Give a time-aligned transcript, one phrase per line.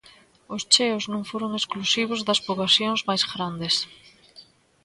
[0.55, 3.75] Os cheos non foron exclusivos das poboacións máis grandes.